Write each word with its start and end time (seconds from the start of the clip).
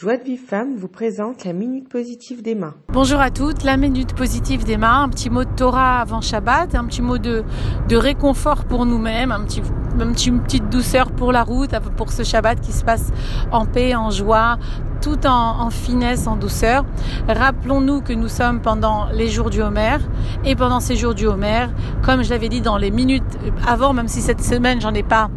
Joie 0.00 0.16
de 0.16 0.24
Vive 0.24 0.40
Femme 0.40 0.76
vous 0.78 0.88
présente 0.88 1.44
la 1.44 1.52
Minute 1.52 1.86
Positive 1.86 2.40
d'Emma. 2.40 2.72
Bonjour 2.90 3.20
à 3.20 3.30
toutes, 3.30 3.64
la 3.64 3.76
Minute 3.76 4.14
Positive 4.14 4.64
d'Emma, 4.64 4.94
un 4.94 5.10
petit 5.10 5.28
mot 5.28 5.44
de 5.44 5.50
Torah 5.54 6.00
avant 6.00 6.22
Shabbat, 6.22 6.74
un 6.74 6.86
petit 6.86 7.02
mot 7.02 7.18
de, 7.18 7.44
de 7.86 7.96
réconfort 7.98 8.64
pour 8.64 8.86
nous-mêmes, 8.86 9.30
un 9.30 9.44
petit, 9.44 9.60
un 10.00 10.12
petit, 10.12 10.30
une 10.30 10.40
petite 10.40 10.70
douceur 10.70 11.10
pour 11.10 11.32
la 11.32 11.42
route, 11.42 11.72
pour 11.98 12.12
ce 12.12 12.22
Shabbat 12.22 12.62
qui 12.62 12.72
se 12.72 12.82
passe 12.82 13.12
en 13.52 13.66
paix, 13.66 13.94
en 13.94 14.08
joie, 14.08 14.56
tout 15.02 15.26
en, 15.26 15.60
en, 15.60 15.68
finesse, 15.68 16.26
en 16.26 16.36
douceur. 16.36 16.86
Rappelons-nous 17.28 18.00
que 18.00 18.14
nous 18.14 18.28
sommes 18.28 18.62
pendant 18.62 19.10
les 19.12 19.28
jours 19.28 19.50
du 19.50 19.60
Homer 19.60 19.98
et 20.46 20.56
pendant 20.56 20.80
ces 20.80 20.96
jours 20.96 21.14
du 21.14 21.26
Homer, 21.26 21.66
comme 22.02 22.22
je 22.22 22.30
l'avais 22.30 22.48
dit 22.48 22.62
dans 22.62 22.78
les 22.78 22.90
minutes 22.90 23.38
avant, 23.68 23.92
même 23.92 24.08
si 24.08 24.22
cette 24.22 24.42
semaine 24.42 24.80
j'en 24.80 24.94
ai 24.94 25.02
pas 25.02 25.28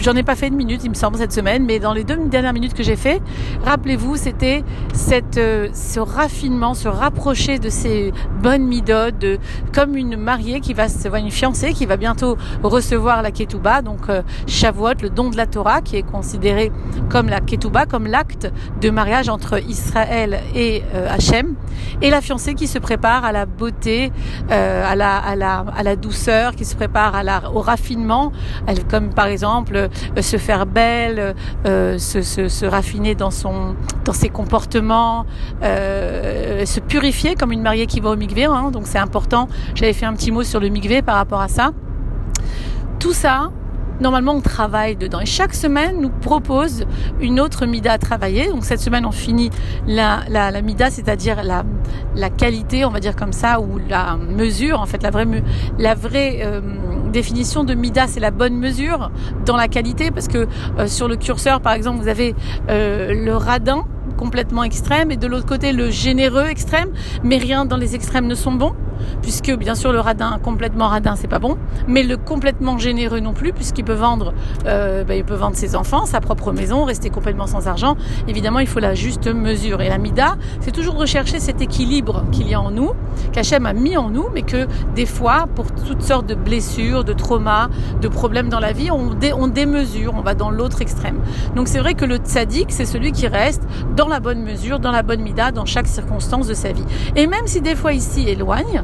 J'en 0.00 0.14
ai 0.14 0.22
pas 0.22 0.36
fait 0.36 0.48
une 0.48 0.56
minute, 0.56 0.82
il 0.84 0.90
me 0.90 0.94
semble, 0.94 1.16
cette 1.16 1.32
semaine, 1.32 1.64
mais 1.64 1.78
dans 1.78 1.92
les 1.92 2.04
deux 2.04 2.16
dernières 2.16 2.52
minutes 2.52 2.74
que 2.74 2.82
j'ai 2.82 2.96
fait, 2.96 3.20
rappelez-vous, 3.64 4.16
c'était 4.16 4.62
euh, 5.36 5.68
ce 5.72 6.00
raffinement, 6.00 6.74
se 6.74 6.88
rapprocher 6.88 7.58
de 7.58 7.68
ces 7.68 8.12
bonnes 8.42 8.66
midotes, 8.66 9.18
de, 9.18 9.38
comme 9.72 9.96
une 9.96 10.16
mariée 10.16 10.60
qui 10.60 10.74
va 10.74 10.88
se 10.88 11.08
voir 11.08 11.20
une 11.20 11.30
fiancée 11.30 11.72
qui 11.72 11.86
va 11.86 11.96
bientôt 11.96 12.36
recevoir 12.62 13.22
la 13.22 13.30
ketouba, 13.30 13.82
donc 13.82 14.08
euh, 14.08 14.22
Shavuot, 14.46 15.02
le 15.02 15.10
don 15.10 15.30
de 15.30 15.36
la 15.36 15.46
Torah, 15.46 15.80
qui 15.80 15.96
est 15.96 16.02
considéré 16.02 16.70
comme 17.08 17.28
la 17.28 17.40
ketouba, 17.40 17.86
comme 17.86 18.06
l'acte 18.06 18.50
de 18.80 18.90
mariage 18.90 19.28
entre 19.28 19.60
Israël 19.68 20.40
et 20.54 20.82
euh, 20.94 21.08
Hachem, 21.10 21.54
et 22.02 22.10
la 22.10 22.20
fiancée 22.20 22.54
qui 22.54 22.66
se 22.66 22.78
prépare 22.78 23.24
à 23.24 23.32
la 23.32 23.46
beauté, 23.46 24.12
euh, 24.50 24.84
à, 24.86 24.94
la, 24.96 25.96
douceur, 25.96 26.54
qui 26.54 26.64
se 26.64 26.76
prépare 26.76 27.14
au 27.54 27.60
raffinement, 27.60 28.32
comme 28.90 29.10
par 29.10 29.26
exemple 29.26 29.85
euh, 30.16 30.22
se 30.22 30.36
faire 30.36 30.66
belle, 30.66 31.34
euh, 31.66 31.98
se, 31.98 32.22
se, 32.22 32.66
raffiner 32.66 33.14
dans 33.14 33.30
son 33.30 33.74
dans 34.04 34.12
ses 34.12 34.28
comportements, 34.28 35.26
euh, 35.62 36.64
se 36.64 36.80
purifier 36.80 37.34
comme 37.34 37.52
une 37.52 37.62
mariée 37.62 37.86
qui 37.86 38.00
va 38.00 38.10
au 38.10 38.16
mikvé. 38.16 38.44
Hein, 38.44 38.70
donc 38.72 38.86
c'est 38.86 38.98
important. 38.98 39.48
J'avais 39.74 39.92
fait 39.92 40.06
un 40.06 40.14
petit 40.14 40.30
mot 40.30 40.42
sur 40.42 40.60
le 40.60 40.68
mikvé 40.68 41.02
par 41.02 41.16
rapport 41.16 41.40
à 41.40 41.48
ça. 41.48 41.72
Tout 42.98 43.12
ça, 43.12 43.50
normalement 44.00 44.34
on 44.34 44.40
travaille 44.40 44.96
dedans. 44.96 45.20
Et 45.20 45.26
chaque 45.26 45.54
semaine 45.54 46.00
nous 46.00 46.10
propose 46.10 46.86
une 47.20 47.40
autre 47.40 47.66
mida 47.66 47.92
à 47.92 47.98
travailler. 47.98 48.48
Donc 48.48 48.64
cette 48.64 48.80
semaine 48.80 49.06
on 49.06 49.12
finit 49.12 49.50
la, 49.86 50.20
la, 50.28 50.62
mida, 50.62 50.90
c'est-à-dire 50.90 51.42
la, 51.42 51.64
la 52.14 52.30
qualité, 52.30 52.84
on 52.84 52.90
va 52.90 53.00
dire 53.00 53.16
comme 53.16 53.32
ça, 53.32 53.60
ou 53.60 53.78
la 53.88 54.16
mesure, 54.16 54.80
en 54.80 54.86
fait 54.86 55.02
la 55.02 55.10
vraie, 55.10 55.26
la 55.78 55.94
vraie 55.94 56.42
définition 57.16 57.64
de 57.64 57.72
mida, 57.72 58.06
c'est 58.06 58.20
la 58.20 58.30
bonne 58.30 58.56
mesure 58.58 59.10
dans 59.46 59.56
la 59.56 59.68
qualité, 59.68 60.10
parce 60.10 60.28
que 60.28 60.46
euh, 60.78 60.86
sur 60.86 61.08
le 61.08 61.16
curseur 61.16 61.62
par 61.62 61.72
exemple 61.72 61.98
vous 61.98 62.08
avez 62.08 62.34
euh, 62.68 63.14
le 63.14 63.34
radin 63.34 63.86
complètement 64.18 64.64
extrême 64.64 65.10
et 65.10 65.16
de 65.16 65.26
l'autre 65.26 65.46
côté 65.46 65.72
le 65.72 65.90
généreux 65.90 66.44
extrême, 66.44 66.90
mais 67.24 67.38
rien 67.38 67.64
dans 67.64 67.78
les 67.78 67.94
extrêmes 67.94 68.26
ne 68.26 68.34
sont 68.34 68.52
bons, 68.52 68.74
puisque 69.22 69.54
bien 69.56 69.74
sûr 69.74 69.92
le 69.92 70.00
radin 70.00 70.38
complètement 70.42 70.88
radin 70.88 71.16
c'est 71.16 71.28
pas 71.28 71.38
bon, 71.38 71.56
mais 71.86 72.02
le 72.02 72.16
complètement 72.16 72.78
généreux 72.78 73.20
non 73.20 73.32
plus, 73.32 73.52
puisqu'il 73.52 73.84
peut 73.84 73.92
vendre, 73.92 74.32
euh, 74.66 75.04
bah, 75.04 75.14
il 75.14 75.24
peut 75.24 75.34
vendre 75.34 75.56
ses 75.56 75.76
enfants, 75.76 76.06
sa 76.06 76.20
propre 76.20 76.52
maison, 76.52 76.84
rester 76.84 77.10
complètement 77.10 77.46
sans 77.46 77.68
argent. 77.68 77.96
Évidemment, 78.28 78.58
il 78.58 78.66
faut 78.66 78.80
la 78.80 78.94
juste 78.94 79.26
mesure. 79.26 79.80
Et 79.80 79.88
la 79.88 79.98
mida, 79.98 80.36
c'est 80.60 80.72
toujours 80.72 80.96
rechercher 80.96 81.40
cet 81.40 81.60
équilibre 81.60 82.24
qu'il 82.32 82.48
y 82.48 82.54
a 82.54 82.60
en 82.60 82.70
nous, 82.70 82.92
qu'Hachem 83.32 83.66
a 83.66 83.72
mis 83.72 83.96
en 83.96 84.10
nous, 84.10 84.26
mais 84.34 84.42
que 84.42 84.66
des 84.94 85.06
fois, 85.06 85.46
pour 85.54 85.66
toutes 85.72 86.02
sortes 86.02 86.26
de 86.26 86.34
blessures, 86.34 87.04
de 87.04 87.12
traumas, 87.12 87.68
de 88.00 88.08
problèmes 88.08 88.48
dans 88.48 88.60
la 88.60 88.72
vie, 88.72 88.90
on, 88.90 89.14
dé, 89.14 89.32
on 89.32 89.48
démesure, 89.48 90.14
on 90.16 90.22
va 90.22 90.34
dans 90.34 90.50
l'autre 90.50 90.82
extrême. 90.82 91.20
Donc 91.54 91.68
c'est 91.68 91.78
vrai 91.78 91.94
que 91.94 92.04
le 92.04 92.16
tzaddik, 92.16 92.70
c'est 92.70 92.84
celui 92.84 93.12
qui 93.12 93.26
reste 93.26 93.62
dans 93.96 94.08
la 94.08 94.20
bonne 94.20 94.42
mesure, 94.42 94.78
dans 94.78 94.92
la 94.92 95.02
bonne 95.02 95.20
mida, 95.20 95.52
dans 95.52 95.66
chaque 95.66 95.86
circonstance 95.86 96.46
de 96.46 96.54
sa 96.54 96.72
vie. 96.72 96.84
Et 97.14 97.26
même 97.26 97.46
si 97.46 97.60
des 97.60 97.74
fois 97.74 97.92
ici 97.92 98.28
éloigne, 98.28 98.82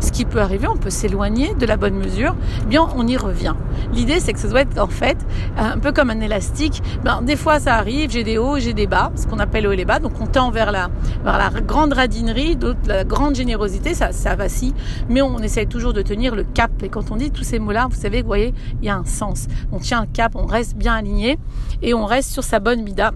ce 0.00 0.12
qui 0.12 0.24
peut 0.24 0.40
arriver, 0.40 0.66
on 0.68 0.76
peut 0.76 0.90
s'éloigner 0.90 1.54
de 1.54 1.66
la 1.66 1.76
bonne 1.76 1.94
mesure, 1.94 2.34
eh 2.62 2.66
bien 2.66 2.86
on 2.96 3.06
y 3.06 3.16
revient. 3.16 3.54
L'idée 3.92 4.20
c'est 4.20 4.32
que 4.32 4.38
ça 4.38 4.48
doit 4.48 4.62
être 4.62 4.78
en 4.78 4.86
fait 4.86 5.18
un 5.56 5.78
peu 5.78 5.92
comme 5.92 6.10
un 6.10 6.20
élastique. 6.20 6.82
Ben, 7.04 7.22
des 7.22 7.36
fois 7.36 7.60
ça 7.60 7.74
arrive, 7.76 8.10
j'ai 8.10 8.24
des 8.24 8.38
hauts, 8.38 8.58
j'ai 8.58 8.74
des 8.74 8.86
bas, 8.86 9.12
ce 9.16 9.26
qu'on 9.26 9.38
appelle 9.38 9.66
haut 9.66 9.72
et 9.72 9.76
les 9.76 9.84
bas, 9.84 9.98
donc 9.98 10.20
on 10.20 10.26
tend 10.26 10.50
vers 10.50 10.72
la, 10.72 10.90
vers 11.24 11.38
la 11.38 11.50
grande 11.60 11.92
radinerie, 11.92 12.56
d'autres 12.56 12.80
la 12.86 13.04
grande 13.04 13.34
générosité, 13.34 13.94
ça, 13.94 14.12
ça 14.12 14.34
vacille, 14.34 14.74
mais 15.08 15.22
on 15.22 15.38
essaye 15.38 15.66
toujours 15.66 15.92
de 15.92 16.02
tenir 16.02 16.34
le 16.34 16.44
cap. 16.44 16.70
Et 16.82 16.88
quand 16.88 17.10
on 17.10 17.16
dit 17.16 17.30
tous 17.30 17.44
ces 17.44 17.58
mots-là, 17.58 17.88
vous 17.90 18.00
savez, 18.00 18.22
vous 18.22 18.26
voyez, 18.26 18.54
il 18.80 18.86
y 18.86 18.90
a 18.90 18.96
un 18.96 19.04
sens. 19.04 19.46
On 19.72 19.78
tient 19.78 20.02
le 20.02 20.08
cap, 20.12 20.32
on 20.34 20.46
reste 20.46 20.76
bien 20.76 20.94
aligné 20.94 21.38
et 21.82 21.94
on 21.94 22.04
reste 22.04 22.30
sur 22.30 22.44
sa 22.44 22.58
bonne 22.60 22.82
mida. 22.82 23.12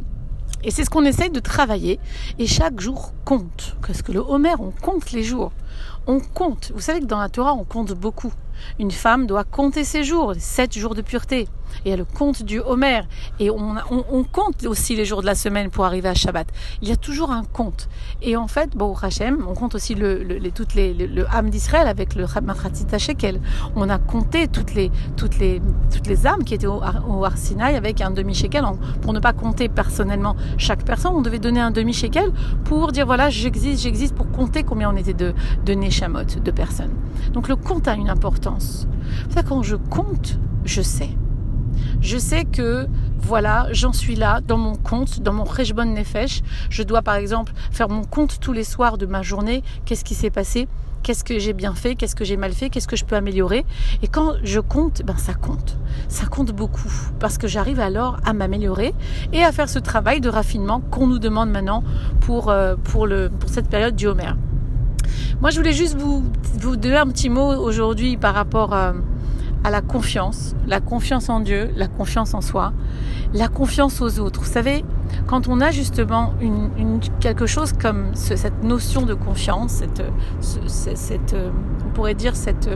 Et 0.65 0.71
c'est 0.71 0.85
ce 0.85 0.91
qu'on 0.91 1.05
essaye 1.05 1.31
de 1.31 1.41
travailler. 1.41 2.01
Et 2.39 2.47
chaque 2.47 2.81
jour 2.81 3.13
compte. 3.25 3.77
Parce 3.87 4.03
que 4.03 4.13
le 4.13 4.21
Homer, 4.21 4.55
on 4.59 4.71
compte 4.71 5.13
les 5.13 5.23
jours. 5.23 5.53
On 6.07 6.21
compte. 6.21 6.73
Vous 6.75 6.81
savez 6.81 7.01
que 7.01 7.07
dans 7.07 7.21
la 7.21 7.29
Torah, 7.29 7.55
on 7.55 7.65
compte 7.65 7.93
beaucoup. 7.93 8.33
Une 8.79 8.91
femme 8.91 9.27
doit 9.27 9.45
compter 9.45 9.85
ses 9.85 10.05
jours, 10.05 10.35
sept 10.39 10.77
jours 10.77 10.95
de 10.95 11.03
pureté. 11.03 11.49
Et 11.85 11.89
il 11.89 11.91
y 11.91 11.93
a 11.93 11.97
le 11.97 12.05
compte 12.05 12.43
du 12.43 12.61
Homer. 12.61 13.03
Et 13.41 13.51
on, 13.51 14.25
compte 14.33 14.65
aussi 14.65 14.97
les 14.97 15.05
jours 15.05 15.21
de 15.21 15.27
la 15.27 15.35
semaine 15.35 15.71
pour 15.71 15.85
arriver 15.85 16.09
à 16.09 16.15
Shabbat. 16.15 16.47
Il 16.83 16.89
y 16.89 16.93
a 16.93 16.97
toujours 16.97 17.31
un 17.31 17.45
compte. 17.45 17.89
Et 18.23 18.37
en 18.37 18.49
fait, 18.49 18.77
bon, 18.77 18.95
Hachem, 18.95 19.45
on 19.49 19.55
compte 19.55 19.75
aussi 19.75 19.95
le, 19.95 20.23
le, 20.23 20.37
les, 20.37 20.51
toutes 20.51 20.75
les, 20.75 20.95
le, 20.95 21.07
le 21.07 21.27
âme 21.29 21.51
d'Israël 21.51 21.89
avec 21.89 22.15
le 22.15 22.27
Mafratit 22.43 22.87
Shekel. 22.99 23.41
On 23.77 23.89
a 23.89 23.99
compté 23.99 24.49
toutes 24.49 24.75
les, 24.75 24.91
toutes 25.17 25.39
les, 25.39 25.61
toutes 25.93 26.07
les 26.07 26.27
âmes 26.27 26.45
qui 26.45 26.55
étaient 26.55 26.67
au, 26.67 26.81
au 27.09 27.25
Arsinaï 27.25 27.77
avec 27.77 28.01
un 28.01 28.11
demi-shekel. 28.11 28.65
Pour 29.03 29.13
ne 29.13 29.21
pas 29.21 29.33
compter 29.33 29.69
personnellement 29.69 30.37
chaque 30.59 30.85
personne, 30.85 31.13
on 31.15 31.23
devait 31.23 31.39
donner 31.39 31.61
un 31.61 31.71
demi-shekel 31.71 32.33
pour 32.65 32.93
dire 32.93 33.07
voilà, 33.07 33.31
j'existe, 33.31 33.83
j'existe, 33.83 34.15
pour 34.15 34.31
compter 34.31 34.63
combien 34.63 34.91
on 34.91 34.97
était 34.97 35.13
de, 35.13 35.35
de 35.65 35.75
Neshamot, 35.75 36.25
de 36.25 36.51
personnes. 36.51 36.93
Donc 37.33 37.49
le 37.49 37.57
compte 37.57 37.89
a 37.89 37.95
une 37.95 38.11
importance. 38.11 38.44
Ça, 39.31 39.43
quand 39.43 39.63
je 39.63 39.77
compte, 39.77 40.39
je 40.65 40.83
sais. 40.83 41.11
Je 42.01 42.19
sais 42.19 42.45
que, 42.45 42.87
voilà, 43.19 43.67
j'en 43.73 43.93
suis 43.93 44.15
là, 44.15 44.41
dans 44.47 44.59
mon 44.59 44.75
compte, 44.75 45.21
dans 45.21 45.33
mon 45.33 45.45
Rejbon 45.45 45.87
Nefesh. 45.87 46.43
Je 46.71 46.83
dois, 46.83 47.03
par 47.03 47.15
exemple, 47.15 47.53
faire 47.71 47.89
mon 47.89 48.05
compte 48.05 48.39
tous 48.41 48.53
les 48.53 48.65
soirs 48.65 48.99
de 48.99 49.07
ma 49.07 49.23
journée. 49.23 49.63
Qu'est-ce 49.85 50.05
qui 50.05 50.15
s'est 50.15 50.31
passé? 50.31 50.69
Qu'est-ce 51.03 51.25
que 51.25 51.39
j'ai 51.39 51.53
bien 51.53 51.75
fait? 51.75 51.97
Qu'est-ce 51.97 52.17
que 52.17 52.25
j'ai 52.25 52.39
mal 52.39 52.53
fait? 52.53 52.71
Qu'est-ce 52.71 52.89
que 52.89 52.97
je 52.97 53.05
peux 53.05 53.17
améliorer? 53.17 53.67
Et 54.03 54.09
quand 54.09 54.35
je 54.43 54.59
compte, 54.61 55.03
ben 55.05 55.17
ça 55.19 55.35
compte. 55.35 55.77
Ça 56.09 56.25
compte 56.27 56.53
beaucoup. 56.53 56.91
Parce 57.21 57.37
que 57.37 57.47
j'arrive 57.47 57.79
alors 57.79 58.19
à 58.25 58.33
m'améliorer 58.33 58.95
et 59.33 59.45
à 59.45 59.53
faire 59.53 59.69
ce 59.69 59.79
travail 59.79 60.23
de 60.23 60.31
raffinement 60.31 60.81
qu'on 60.81 61.07
nous 61.07 61.19
demande 61.19 61.51
maintenant 61.51 61.85
pour, 62.21 62.51
euh, 62.51 62.77
pour, 62.83 63.07
le, 63.07 63.29
pour 63.29 63.51
cette 63.51 63.69
période 63.69 63.97
du 63.97 64.07
Homer. 64.07 64.33
Moi, 65.41 65.51
je 65.51 65.59
voulais 65.59 65.73
juste 65.73 65.97
vous, 65.97 66.23
donner 66.77 66.97
un 66.97 67.07
petit 67.07 67.29
mot 67.29 67.55
aujourd'hui 67.55 68.17
par 68.17 68.35
rapport 68.35 68.73
euh, 68.73 68.93
à 69.65 69.71
la 69.71 69.81
confiance, 69.81 70.55
la 70.67 70.81
confiance 70.81 71.29
en 71.29 71.41
Dieu, 71.41 71.71
la 71.77 71.89
confiance 71.89 72.35
en 72.35 72.41
soi, 72.41 72.73
la 73.33 73.49
confiance 73.49 74.01
aux 74.01 74.21
autres. 74.21 74.41
Vous 74.41 74.53
savez, 74.53 74.85
quand 75.27 75.49
on 75.49 75.61
a 75.61 75.71
justement 75.71 76.35
quelque 77.21 77.47
chose 77.47 77.73
comme 77.73 78.15
ce, 78.15 78.37
cette 78.37 78.63
notion 78.63 79.03
de 79.03 79.15
confiance, 79.15 79.73
cette, 79.73 80.03
ce, 80.41 80.59
cette, 80.95 81.35
on 81.87 81.91
pourrait 81.91 82.15
dire 82.15 82.37
cette, 82.37 82.69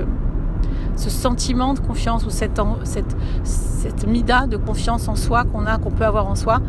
ce 0.97 1.11
sentiment 1.11 1.75
de 1.75 1.81
confiance 1.81 2.27
ou 2.27 2.31
cette, 2.31 2.61
cette, 2.85 3.17
cette 3.45 4.07
mida 4.07 4.47
de 4.47 4.57
confiance 4.57 5.09
en 5.09 5.15
soi 5.15 5.45
qu'on 5.45 5.67
a, 5.67 5.79
qu'on 5.79 5.91
peut 5.91 6.05
avoir 6.05 6.27
en 6.27 6.35
soi, 6.35 6.61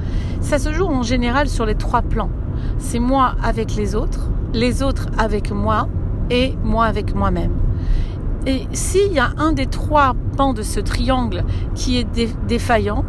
ça 0.42 0.60
se 0.60 0.72
joue 0.72 0.86
en 0.86 1.04
général 1.04 1.50
sur 1.50 1.66
les 1.66 1.76
trois 1.76 2.02
plans. 2.02 2.30
C'est 2.78 3.00
moi 3.00 3.36
avec 3.42 3.76
les 3.76 3.96
autres, 3.96 4.30
les 4.54 4.84
autres 4.84 5.08
avec 5.18 5.52
moi 5.52 5.88
et 6.30 6.56
moi 6.64 6.86
avec 6.86 7.16
moi-même. 7.16 7.52
Et 8.46 8.68
s'il 8.72 9.12
y 9.12 9.20
a 9.20 9.32
un 9.38 9.52
des 9.52 9.68
trois 9.68 10.16
pans 10.38 10.54
de 10.54 10.62
ce 10.62 10.80
triangle 10.80 11.44
qui 11.76 11.98
est 11.98 12.08
défaillant, 12.48 13.04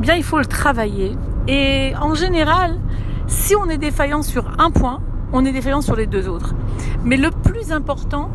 bien 0.00 0.14
il 0.14 0.22
faut 0.22 0.38
le 0.38 0.46
travailler. 0.46 1.16
Et 1.48 1.92
en 2.00 2.14
général, 2.14 2.78
si 3.26 3.56
on 3.56 3.68
est 3.68 3.78
défaillant 3.78 4.22
sur 4.22 4.44
un 4.58 4.70
point, 4.70 5.00
on 5.32 5.44
est 5.44 5.52
défaillant 5.52 5.80
sur 5.80 5.96
les 5.96 6.06
deux 6.06 6.28
autres. 6.28 6.54
Mais 7.04 7.16
le 7.16 7.30
plus 7.30 7.72
important, 7.72 8.30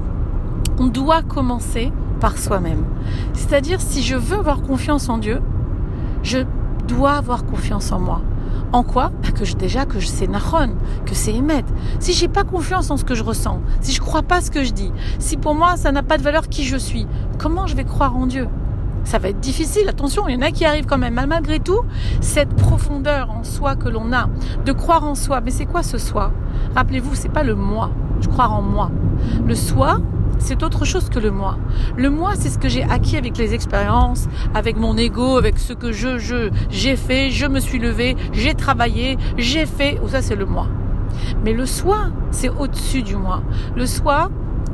on 0.79 0.87
doit 0.87 1.21
commencer 1.21 1.91
par 2.19 2.37
soi-même. 2.37 2.85
C'est-à-dire 3.33 3.81
si 3.81 4.01
je 4.01 4.15
veux 4.15 4.37
avoir 4.37 4.61
confiance 4.61 5.09
en 5.09 5.17
Dieu, 5.17 5.41
je 6.23 6.39
dois 6.87 7.13
avoir 7.13 7.45
confiance 7.45 7.91
en 7.91 7.99
moi. 7.99 8.21
En 8.73 8.83
quoi 8.83 9.11
Que 9.35 9.43
je, 9.43 9.55
déjà 9.55 9.85
que 9.85 9.99
je 9.99 10.07
sais 10.07 10.27
Nahon, 10.27 10.75
que 11.05 11.13
c'est 11.13 11.33
Emet. 11.33 11.65
Si 11.99 12.13
j'ai 12.13 12.27
pas 12.27 12.43
confiance 12.43 12.89
en 12.91 12.97
ce 12.97 13.03
que 13.03 13.15
je 13.15 13.23
ressens, 13.23 13.59
si 13.81 13.91
je 13.91 13.99
crois 13.99 14.21
pas 14.21 14.39
ce 14.39 14.51
que 14.51 14.63
je 14.63 14.71
dis, 14.71 14.91
si 15.19 15.35
pour 15.35 15.55
moi 15.55 15.75
ça 15.77 15.91
n'a 15.91 16.03
pas 16.03 16.17
de 16.17 16.23
valeur 16.23 16.47
qui 16.47 16.63
je 16.63 16.77
suis, 16.77 17.07
comment 17.37 17.67
je 17.67 17.75
vais 17.75 17.83
croire 17.83 18.15
en 18.15 18.27
Dieu? 18.27 18.47
Ça 19.03 19.17
va 19.17 19.29
être 19.29 19.39
difficile, 19.39 19.89
attention, 19.89 20.27
il 20.27 20.35
y 20.35 20.37
en 20.37 20.41
a 20.41 20.51
qui 20.51 20.63
arrivent 20.63 20.85
quand 20.85 20.97
même. 20.97 21.15
Malgré 21.15 21.59
tout, 21.59 21.81
cette 22.21 22.53
profondeur 22.55 23.31
en 23.31 23.43
soi 23.43 23.75
que 23.75 23.89
l'on 23.89 24.13
a, 24.13 24.29
de 24.63 24.71
croire 24.71 25.03
en 25.03 25.15
soi, 25.15 25.41
mais 25.41 25.51
c'est 25.51 25.65
quoi 25.65 25.81
ce 25.81 25.97
soi? 25.97 26.31
Rappelez-vous, 26.75 27.15
c'est 27.15 27.29
pas 27.29 27.43
le 27.43 27.55
moi, 27.55 27.89
je 28.21 28.27
crois 28.27 28.47
en 28.47 28.61
moi. 28.61 28.91
Le 29.45 29.55
soi, 29.55 29.99
c'est 30.41 30.63
autre 30.63 30.85
chose 30.85 31.09
que 31.09 31.19
le 31.19 31.31
moi. 31.31 31.57
Le 31.95 32.09
moi, 32.09 32.33
c'est 32.37 32.49
ce 32.49 32.57
que 32.57 32.67
j'ai 32.67 32.83
acquis 32.83 33.15
avec 33.15 33.37
les 33.37 33.53
expériences, 33.53 34.27
avec 34.53 34.75
mon 34.77 34.97
ego, 34.97 35.37
avec 35.37 35.59
ce 35.59 35.73
que 35.73 35.91
je, 35.91 36.17
je, 36.17 36.49
j'ai 36.69 36.95
fait, 36.95 37.29
je 37.29 37.45
me 37.45 37.59
suis 37.59 37.79
levé, 37.79 38.17
j'ai 38.33 38.53
travaillé, 38.53 39.17
j'ai 39.37 39.65
fait. 39.65 39.99
Oh, 40.03 40.07
ça, 40.09 40.21
c'est 40.21 40.35
le 40.35 40.45
moi. 40.45 40.67
Mais 41.43 41.53
le 41.53 41.65
soi, 41.65 42.07
c'est 42.31 42.49
au-dessus 42.49 43.03
du 43.03 43.15
moi. 43.15 43.43
Le 43.75 43.85
soi, 43.85 44.29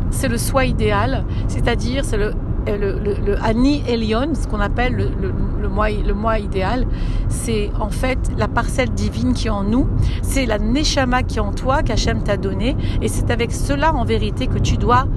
c'est 0.10 0.30
le 0.30 0.38
soi 0.38 0.66
idéal, 0.66 1.26
c'est-à-dire 1.48 2.06
c'est 2.06 2.18
le 2.18 2.34
le, 2.76 3.00
le, 3.00 3.42
Ani 3.46 3.82
Elion, 3.88 4.34
ce 4.34 4.46
qu'on 4.46 4.60
appelle 4.60 4.96
le 4.98 6.14
moi 6.14 6.40
idéal, 6.40 6.86
c'est 7.30 7.72
en 7.80 7.90
fait 7.90 8.18
la 8.38 8.48
parcelle 8.48 8.90
divine 8.90 9.34
qui 9.34 9.48
est 9.48 9.52
en 9.52 9.64
nous, 9.64 9.88
c'est 10.22 10.46
la 10.46 10.58
Neshama 10.60 11.24
qui 11.24 11.38
est 11.38 11.42
en 11.42 11.54
toi, 11.54 11.84
qu'Hachem 11.84 12.24
t'a 12.24 12.38
donné, 12.38 12.76
et 13.02 13.08
c'est 13.08 13.32
avec 13.32 13.52
cela 13.52 13.94
en 13.94 14.04
vérité 14.04 14.48
que 14.48 14.60
tu 14.60 14.78
dois, 14.78 15.08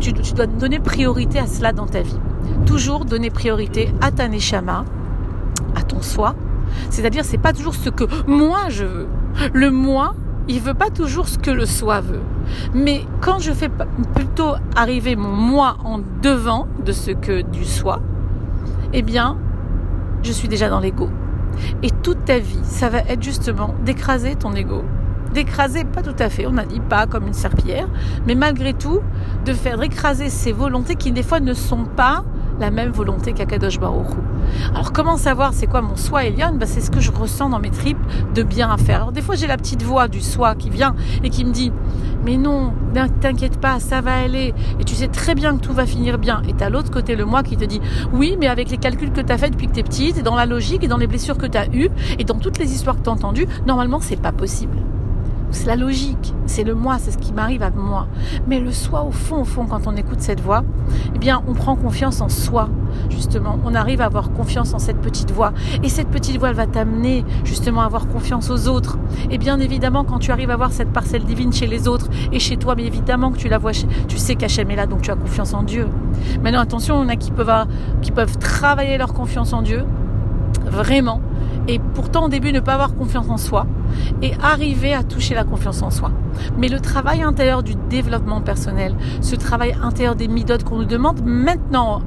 tu, 0.00 0.12
dois 0.12 0.46
donner 0.46 0.78
priorité 0.78 1.38
à 1.38 1.46
cela 1.46 1.72
dans 1.72 1.86
ta 1.86 2.02
vie. 2.02 2.18
Toujours 2.66 3.04
donner 3.04 3.30
priorité 3.30 3.92
à 4.00 4.10
ta 4.10 4.28
Neshama, 4.28 4.84
à 5.74 5.82
ton 5.82 6.02
soi, 6.02 6.34
c'est-à-dire 6.90 7.24
c'est 7.24 7.38
pas 7.38 7.52
toujours 7.52 7.74
ce 7.74 7.90
que 7.90 8.04
moi 8.26 8.68
je 8.68 8.84
veux. 8.84 9.08
Le 9.52 9.70
moi, 9.70 10.14
il 10.48 10.60
veut 10.60 10.74
pas 10.74 10.90
toujours 10.90 11.28
ce 11.28 11.38
que 11.38 11.50
le 11.50 11.66
soi 11.66 12.00
veut. 12.00 12.22
Mais 12.74 13.04
quand 13.20 13.38
je 13.38 13.52
fais 13.52 13.70
plutôt 14.14 14.54
arriver 14.76 15.16
mon 15.16 15.32
moi 15.32 15.76
en 15.84 16.00
devant 16.22 16.66
de 16.84 16.92
ce 16.92 17.10
que 17.10 17.42
du 17.42 17.64
soi, 17.64 18.00
eh 18.92 19.02
bien, 19.02 19.36
je 20.22 20.32
suis 20.32 20.48
déjà 20.48 20.68
dans 20.68 20.80
l'ego. 20.80 21.08
Et 21.82 21.90
toute 21.90 22.24
ta 22.24 22.38
vie, 22.38 22.60
ça 22.62 22.88
va 22.88 22.98
être 22.98 23.22
justement 23.22 23.74
d'écraser 23.84 24.34
ton 24.34 24.52
ego. 24.54 24.82
D'écraser, 25.34 25.82
pas 25.82 26.02
tout 26.02 26.14
à 26.20 26.28
fait, 26.28 26.46
on 26.46 26.56
a 26.58 26.64
dit 26.64 26.78
pas 26.78 27.08
comme 27.08 27.26
une 27.26 27.34
serpillière, 27.34 27.88
mais 28.24 28.36
malgré 28.36 28.72
tout, 28.72 29.00
de 29.44 29.52
faire 29.52 29.82
écraser 29.82 30.28
ces 30.28 30.52
volontés 30.52 30.94
qui 30.94 31.10
des 31.10 31.24
fois 31.24 31.40
ne 31.40 31.54
sont 31.54 31.84
pas 31.84 32.24
la 32.60 32.70
même 32.70 32.92
volonté 32.92 33.32
qu'Akadosh 33.32 33.80
Baruch 33.80 34.12
Alors 34.70 34.92
comment 34.92 35.16
savoir 35.16 35.52
c'est 35.52 35.66
quoi 35.66 35.82
mon 35.82 35.96
soi 35.96 36.26
Eliane 36.26 36.56
bah, 36.56 36.66
C'est 36.66 36.80
ce 36.80 36.88
que 36.88 37.00
je 37.00 37.10
ressens 37.10 37.48
dans 37.48 37.58
mes 37.58 37.70
tripes 37.70 37.98
de 38.32 38.44
bien 38.44 38.70
à 38.70 38.76
faire. 38.76 38.96
Alors 38.96 39.10
des 39.10 39.22
fois 39.22 39.34
j'ai 39.34 39.48
la 39.48 39.56
petite 39.56 39.82
voix 39.82 40.06
du 40.06 40.20
soi 40.20 40.54
qui 40.54 40.70
vient 40.70 40.94
et 41.24 41.30
qui 41.30 41.44
me 41.44 41.50
dit 41.50 41.72
mais 42.24 42.36
non, 42.36 42.72
t'inquiète 43.20 43.58
pas, 43.60 43.80
ça 43.80 44.00
va 44.00 44.14
aller 44.14 44.54
et 44.78 44.84
tu 44.84 44.94
sais 44.94 45.08
très 45.08 45.34
bien 45.34 45.56
que 45.56 45.62
tout 45.62 45.72
va 45.72 45.84
finir 45.84 46.16
bien. 46.18 46.42
Et 46.48 46.54
t'as 46.54 46.70
l'autre 46.70 46.92
côté 46.92 47.16
le 47.16 47.24
moi 47.24 47.42
qui 47.42 47.56
te 47.56 47.64
dit 47.64 47.80
oui 48.12 48.36
mais 48.38 48.46
avec 48.46 48.70
les 48.70 48.78
calculs 48.78 49.10
que 49.10 49.20
t'as 49.20 49.36
fait 49.36 49.50
depuis 49.50 49.66
que 49.66 49.72
t'es 49.72 49.82
petite 49.82 50.16
et 50.16 50.22
dans 50.22 50.36
la 50.36 50.46
logique 50.46 50.84
et 50.84 50.88
dans 50.88 50.96
les 50.96 51.08
blessures 51.08 51.38
que 51.38 51.46
t'as 51.46 51.66
eues 51.72 51.90
et 52.20 52.24
dans 52.24 52.38
toutes 52.38 52.58
les 52.58 52.72
histoires 52.72 52.96
que 52.96 53.02
t'as 53.02 53.10
entendues, 53.10 53.48
normalement 53.66 53.98
c'est 54.00 54.20
pas 54.20 54.30
possible 54.30 54.76
c'est 55.54 55.66
la 55.66 55.76
logique, 55.76 56.34
c'est 56.46 56.64
le 56.64 56.74
moi, 56.74 56.96
c'est 56.98 57.12
ce 57.12 57.18
qui 57.18 57.32
m'arrive 57.32 57.62
à 57.62 57.70
moi. 57.70 58.06
Mais 58.46 58.60
le 58.60 58.72
soi, 58.72 59.04
au 59.04 59.10
fond, 59.10 59.40
au 59.40 59.44
fond, 59.44 59.66
quand 59.66 59.86
on 59.86 59.96
écoute 59.96 60.20
cette 60.20 60.40
voix, 60.40 60.64
eh 61.14 61.18
bien, 61.18 61.42
on 61.46 61.54
prend 61.54 61.76
confiance 61.76 62.20
en 62.20 62.28
soi, 62.28 62.68
justement. 63.08 63.58
On 63.64 63.74
arrive 63.74 64.00
à 64.00 64.06
avoir 64.06 64.32
confiance 64.32 64.74
en 64.74 64.78
cette 64.78 64.98
petite 64.98 65.30
voix. 65.30 65.52
Et 65.82 65.88
cette 65.88 66.08
petite 66.08 66.38
voix, 66.38 66.50
elle 66.50 66.56
va 66.56 66.66
t'amener, 66.66 67.24
justement, 67.44 67.82
à 67.82 67.86
avoir 67.86 68.08
confiance 68.08 68.50
aux 68.50 68.68
autres. 68.68 68.98
Et 69.30 69.38
bien 69.38 69.60
évidemment, 69.60 70.04
quand 70.04 70.18
tu 70.18 70.30
arrives 70.30 70.50
à 70.50 70.56
voir 70.56 70.72
cette 70.72 70.92
parcelle 70.92 71.24
divine 71.24 71.52
chez 71.52 71.66
les 71.66 71.88
autres 71.88 72.08
et 72.32 72.38
chez 72.38 72.56
toi, 72.56 72.74
mais 72.76 72.84
évidemment 72.84 73.30
que 73.30 73.38
tu 73.38 73.48
la 73.48 73.58
vois, 73.58 73.72
tu 73.72 74.18
sais 74.18 74.34
qu'Hachem 74.34 74.70
est 74.70 74.76
là, 74.76 74.86
donc 74.86 75.02
tu 75.02 75.10
as 75.10 75.16
confiance 75.16 75.54
en 75.54 75.62
Dieu. 75.62 75.88
Maintenant, 76.42 76.60
attention, 76.60 76.96
on 76.96 77.08
a 77.08 77.16
qui 77.16 77.30
peuvent, 77.30 77.66
qui 78.02 78.10
peuvent 78.10 78.38
travailler 78.38 78.98
leur 78.98 79.14
confiance 79.14 79.52
en 79.52 79.62
Dieu, 79.62 79.84
vraiment 80.66 81.20
et 81.68 81.78
pourtant 81.94 82.26
au 82.26 82.28
début 82.28 82.52
ne 82.52 82.60
pas 82.60 82.74
avoir 82.74 82.94
confiance 82.94 83.28
en 83.28 83.36
soi 83.36 83.66
et 84.22 84.32
arriver 84.42 84.94
à 84.94 85.02
toucher 85.02 85.34
la 85.34 85.44
confiance 85.44 85.82
en 85.82 85.90
soi. 85.90 86.10
Mais 86.58 86.68
le 86.68 86.80
travail 86.80 87.22
intérieur 87.22 87.62
du 87.62 87.74
développement 87.88 88.40
personnel, 88.40 88.94
ce 89.20 89.36
travail 89.36 89.74
intérieur 89.82 90.16
des 90.16 90.28
midotes 90.28 90.64
qu'on 90.64 90.78
nous 90.78 90.84
demande 90.84 91.22
maintenant, 91.24 92.02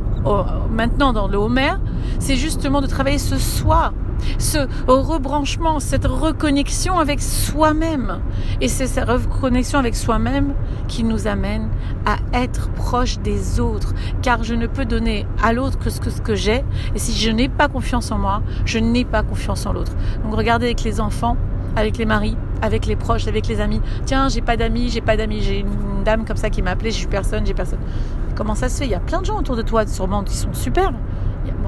maintenant 0.71 1.13
dans 1.13 1.27
le 1.27 1.38
Homer, 1.38 1.74
c'est 2.19 2.36
justement 2.36 2.81
de 2.81 2.88
travailler 2.88 3.18
ce 3.18 3.38
soi 3.38 3.94
ce 4.38 4.68
rebranchement, 4.88 5.80
cette 5.80 6.06
reconnexion 6.06 7.00
avec 7.00 7.22
soi-même. 7.22 8.19
Et 8.62 8.68
c'est 8.68 8.88
cette 8.88 9.10
reconnexion 9.10 9.80
avec 9.80 9.96
soi-même 9.96 10.54
qui 10.88 11.04
nous 11.04 11.28
amène 11.28 11.69
à 12.06 12.18
être 12.34 12.69
proche 12.69 13.19
des 13.19 13.60
autres. 13.60 13.94
Car 14.22 14.44
je 14.44 14.54
ne 14.54 14.68
peux 14.68 14.86
donner 14.86 15.25
à 15.44 15.54
l'autre 15.54 15.80
que 15.80 15.90
ce 15.90 16.00
que, 16.00 16.10
que 16.22 16.36
j'ai. 16.36 16.64
Et 16.96 17.00
si 17.00 17.14
je 17.14 17.30
n'ai 17.31 17.50
pas 17.50 17.68
confiance 17.68 18.12
en 18.12 18.18
moi, 18.18 18.42
je 18.66 18.80
n'ai 18.80 19.06
pas 19.06 19.24
confiance 19.24 19.66
en 19.66 19.74
l'autre. 19.74 19.94
Donc 20.24 20.36
regardez 20.36 20.68
avec 20.68 20.84
les 20.84 21.00
enfants, 21.00 21.38
avec 21.75 21.98
les 21.98 22.06
maris, 22.06 22.38
avec 22.62 22.86
les 22.86 22.96
proches, 22.96 23.28
avec 23.28 23.48
les 23.48 23.60
amis. 23.62 23.81
Tiens, 24.06 24.30
j'ai 24.30 24.42
pas 24.42 24.58
d'amis, 24.58 24.90
j'ai 24.90 25.02
pas 25.02 25.18
d'amis. 25.18 25.42
J'ai 25.42 25.60
une 25.60 26.04
dame 26.04 26.25
comme 26.25 26.38
ça 26.38 26.50
qui 26.50 26.62
m'a 26.62 26.72
appelé, 26.72 26.92
je 26.92 26.98
suis 26.98 27.08
personne, 27.08 27.46
j'ai 27.46 27.54
personne. 27.54 27.80
Comment 28.36 28.56
ça 28.56 28.69
se 28.69 28.80
fait? 28.80 28.86
Il 28.86 28.92
y 28.92 28.96
a 28.96 29.00
plein 29.00 29.22
de 29.22 29.25
gens 29.25 29.38
autour 29.38 29.56
de 29.56 29.62
toi, 29.62 29.86
sûrement, 29.88 30.24
qui 30.24 30.36
sont 30.36 30.54
super. 30.54 30.92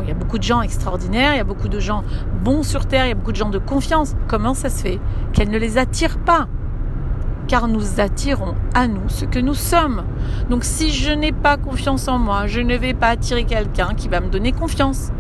Il 0.02 0.08
y 0.08 0.12
a 0.12 0.16
beaucoup 0.16 0.38
de 0.38 0.44
gens 0.44 0.62
extraordinaires, 0.62 1.34
il 1.34 1.38
y 1.38 1.42
a 1.42 1.44
beaucoup 1.44 1.68
de 1.68 1.80
gens 1.80 2.04
bons 2.44 2.64
sur 2.64 2.86
Terre, 2.86 3.06
il 3.06 3.10
y 3.10 3.12
a 3.12 3.16
beaucoup 3.16 3.32
de 3.32 3.38
gens 3.38 3.50
de 3.50 3.60
confiance. 3.60 4.16
Comment 4.28 4.54
ça 4.54 4.70
se 4.70 4.82
fait 4.82 5.00
qu'elle 5.34 5.50
ne 5.50 5.58
les 5.58 5.78
attire 5.78 6.18
pas? 6.18 6.48
Car 7.48 7.68
nous 7.68 8.00
attirons 8.00 8.56
à 8.74 8.88
nous 8.88 9.08
ce 9.08 9.26
que 9.26 9.40
nous 9.40 9.54
sommes. 9.54 10.04
Donc 10.50 10.64
si 10.64 10.92
je 10.92 11.12
n'ai 11.12 11.32
pas 11.32 11.58
confiance 11.58 12.08
en 12.08 12.18
moi, 12.18 12.48
je 12.48 12.60
ne 12.60 12.76
vais 12.76 12.94
pas 12.94 13.10
attirer 13.10 13.44
quelqu'un 13.44 13.94
qui 13.96 14.08
va 14.08 14.20
me 14.20 14.30
donner 14.30 14.52
confiance 14.52 15.12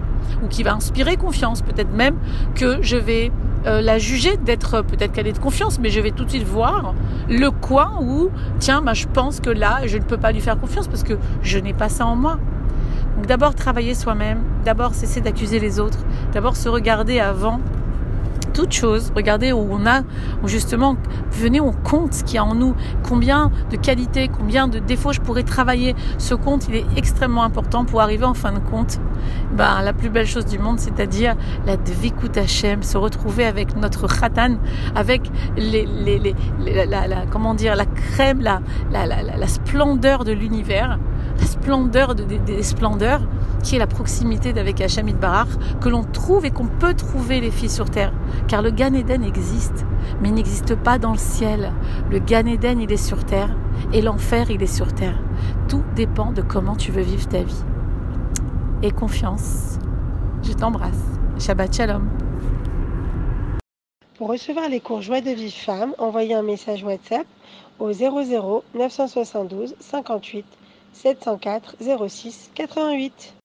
ou 0.43 0.47
qui 0.47 0.63
va 0.63 0.73
inspirer 0.73 1.17
confiance. 1.17 1.61
Peut-être 1.61 1.91
même 1.91 2.15
que 2.55 2.79
je 2.81 2.97
vais 2.97 3.31
euh, 3.65 3.81
la 3.81 3.97
juger 3.97 4.37
d'être, 4.37 4.81
peut-être 4.81 5.11
qu'elle 5.11 5.27
est 5.27 5.33
de 5.33 5.39
confiance, 5.39 5.79
mais 5.79 5.89
je 5.89 5.99
vais 5.99 6.11
tout 6.11 6.23
de 6.23 6.29
suite 6.29 6.45
voir 6.45 6.93
le 7.27 7.51
coin 7.51 7.91
où, 8.01 8.29
tiens, 8.59 8.81
bah, 8.81 8.93
je 8.93 9.05
pense 9.07 9.39
que 9.39 9.49
là, 9.49 9.81
je 9.85 9.97
ne 9.97 10.03
peux 10.03 10.17
pas 10.17 10.31
lui 10.31 10.39
faire 10.39 10.57
confiance 10.59 10.87
parce 10.87 11.03
que 11.03 11.13
je 11.41 11.59
n'ai 11.59 11.73
pas 11.73 11.89
ça 11.89 12.05
en 12.05 12.15
moi. 12.15 12.37
Donc 13.19 13.27
d'abord 13.27 13.53
travailler 13.53 13.95
soi-même, 13.95 14.39
d'abord 14.63 14.95
cesser 14.95 15.19
d'accuser 15.19 15.59
les 15.59 15.81
autres, 15.81 15.99
d'abord 16.31 16.55
se 16.55 16.69
regarder 16.69 17.19
avant 17.19 17.59
toute 18.53 18.71
chose, 18.71 19.11
regarder 19.13 19.51
où 19.51 19.67
on 19.69 19.85
a, 19.85 20.03
où 20.41 20.47
justement, 20.47 20.95
venez, 21.29 21.59
on 21.59 21.73
compte 21.73 22.13
ce 22.13 22.23
qu'il 22.23 22.35
y 22.35 22.37
a 22.37 22.45
en 22.45 22.55
nous, 22.55 22.75
combien 23.03 23.51
de 23.71 23.75
qualités, 23.75 24.29
combien 24.29 24.69
de 24.69 24.79
défauts 24.79 25.11
je 25.11 25.19
pourrais 25.19 25.43
travailler. 25.43 25.97
Ce 26.17 26.33
compte, 26.33 26.69
il 26.69 26.75
est 26.75 26.85
extrêmement 26.95 27.43
important 27.43 27.83
pour 27.83 27.99
arriver 27.99 28.23
en 28.23 28.33
fin 28.33 28.53
de 28.53 28.59
compte, 28.59 29.01
ben, 29.51 29.81
la 29.81 29.91
plus 29.91 30.09
belle 30.09 30.25
chose 30.25 30.45
du 30.45 30.57
monde, 30.57 30.79
c'est-à-dire 30.79 31.35
la 31.65 31.75
Dvikut 31.75 32.39
Hashem, 32.39 32.83
se 32.83 32.97
retrouver 32.97 33.45
avec 33.45 33.75
notre 33.75 34.07
Khatan, 34.07 34.55
avec 34.95 35.29
les, 35.57 35.85
la, 36.65 37.25
comment 37.29 37.53
dire, 37.53 37.75
la 37.75 37.85
crème, 37.85 38.39
la, 38.39 38.61
la, 38.93 39.05
la 39.05 39.47
splendeur 39.47 40.23
de 40.23 40.31
l'univers 40.31 40.97
la 41.39 41.45
splendeur 41.45 42.15
de, 42.15 42.23
des, 42.23 42.63
splendeurs, 42.63 43.21
qui 43.63 43.75
est 43.75 43.79
la 43.79 43.87
proximité 43.87 44.53
d'avec 44.53 44.81
Hachem 44.81 45.11
Barar, 45.13 45.47
que 45.81 45.89
l'on 45.89 46.03
trouve 46.03 46.45
et 46.45 46.51
qu'on 46.51 46.67
peut 46.67 46.93
trouver 46.93 47.41
les 47.41 47.51
filles 47.51 47.69
sur 47.69 47.89
terre. 47.89 48.13
Car 48.47 48.61
le 48.61 48.71
Gan 48.71 48.93
Eden 48.93 49.23
existe, 49.23 49.85
mais 50.21 50.29
il 50.29 50.35
n'existe 50.35 50.75
pas 50.75 50.97
dans 50.97 51.11
le 51.11 51.17
ciel. 51.17 51.71
Le 52.09 52.19
Gan 52.19 52.45
Eden, 52.45 52.79
il 52.79 52.91
est 52.91 52.97
sur 52.97 53.23
terre, 53.23 53.55
et 53.93 54.01
l'enfer, 54.01 54.49
il 54.51 54.61
est 54.61 54.67
sur 54.73 54.93
terre. 54.93 55.19
Tout 55.67 55.83
dépend 55.95 56.31
de 56.31 56.41
comment 56.41 56.75
tu 56.75 56.91
veux 56.91 57.01
vivre 57.01 57.27
ta 57.27 57.43
vie. 57.43 57.63
Et 58.81 58.91
confiance. 58.91 59.77
Je 60.43 60.53
t'embrasse. 60.53 61.03
Shabbat 61.37 61.75
Shalom. 61.75 62.09
Pour 64.17 64.29
recevoir 64.29 64.67
les 64.67 64.81
cours 64.81 65.01
Joie 65.01 65.21
de 65.21 65.31
vie 65.31 65.51
femme, 65.51 65.93
envoyez 65.97 66.33
un 66.33 66.41
message 66.41 66.83
WhatsApp 66.83 67.25
au 67.79 67.93
00 67.93 68.63
972 68.75 69.75
58 69.79 70.45
704 71.03 71.61
06 72.09 72.51
88. 72.55 73.35